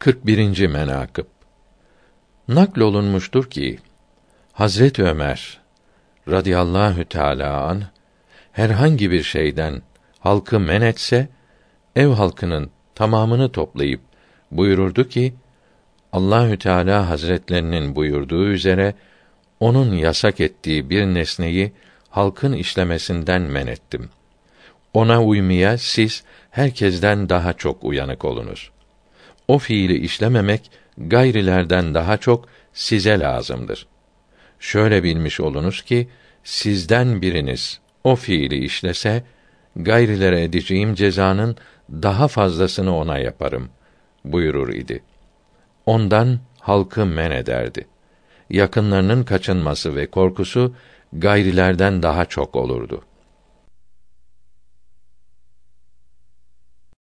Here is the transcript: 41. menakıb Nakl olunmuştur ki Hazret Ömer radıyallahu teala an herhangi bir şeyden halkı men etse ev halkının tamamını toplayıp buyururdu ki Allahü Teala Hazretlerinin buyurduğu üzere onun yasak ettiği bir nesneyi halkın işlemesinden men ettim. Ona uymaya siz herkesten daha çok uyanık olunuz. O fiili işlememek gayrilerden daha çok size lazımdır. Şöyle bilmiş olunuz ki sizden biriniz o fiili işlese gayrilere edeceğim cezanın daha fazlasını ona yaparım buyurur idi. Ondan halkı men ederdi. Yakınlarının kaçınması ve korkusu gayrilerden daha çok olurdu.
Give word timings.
41. 0.00 0.66
menakıb 0.66 1.26
Nakl 2.48 2.80
olunmuştur 2.80 3.50
ki 3.50 3.78
Hazret 4.52 4.98
Ömer 4.98 5.60
radıyallahu 6.28 7.04
teala 7.04 7.64
an 7.64 7.82
herhangi 8.52 9.10
bir 9.10 9.22
şeyden 9.22 9.82
halkı 10.18 10.60
men 10.60 10.80
etse 10.80 11.28
ev 11.96 12.08
halkının 12.08 12.70
tamamını 12.94 13.52
toplayıp 13.52 14.00
buyururdu 14.50 15.08
ki 15.08 15.34
Allahü 16.12 16.58
Teala 16.58 17.08
Hazretlerinin 17.08 17.96
buyurduğu 17.96 18.48
üzere 18.48 18.94
onun 19.60 19.92
yasak 19.92 20.40
ettiği 20.40 20.90
bir 20.90 21.06
nesneyi 21.06 21.72
halkın 22.08 22.52
işlemesinden 22.52 23.42
men 23.42 23.66
ettim. 23.66 24.08
Ona 24.94 25.22
uymaya 25.24 25.78
siz 25.78 26.24
herkesten 26.50 27.28
daha 27.28 27.52
çok 27.52 27.84
uyanık 27.84 28.24
olunuz. 28.24 28.70
O 29.50 29.58
fiili 29.58 29.98
işlememek 29.98 30.70
gayrilerden 30.98 31.94
daha 31.94 32.16
çok 32.16 32.48
size 32.72 33.20
lazımdır. 33.20 33.86
Şöyle 34.60 35.02
bilmiş 35.02 35.40
olunuz 35.40 35.82
ki 35.82 36.08
sizden 36.44 37.22
biriniz 37.22 37.80
o 38.04 38.16
fiili 38.16 38.64
işlese 38.64 39.24
gayrilere 39.76 40.42
edeceğim 40.42 40.94
cezanın 40.94 41.56
daha 41.90 42.28
fazlasını 42.28 42.96
ona 42.96 43.18
yaparım 43.18 43.68
buyurur 44.24 44.68
idi. 44.68 45.02
Ondan 45.86 46.38
halkı 46.60 47.06
men 47.06 47.30
ederdi. 47.30 47.86
Yakınlarının 48.50 49.22
kaçınması 49.22 49.96
ve 49.96 50.06
korkusu 50.06 50.74
gayrilerden 51.12 52.02
daha 52.02 52.24
çok 52.24 52.56
olurdu. 52.56 53.02